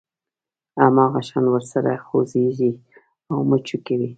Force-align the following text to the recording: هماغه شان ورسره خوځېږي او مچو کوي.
هماغه 0.83 1.21
شان 1.27 1.45
ورسره 1.49 1.91
خوځېږي 2.05 2.71
او 3.31 3.37
مچو 3.49 3.77
کوي. 3.87 4.09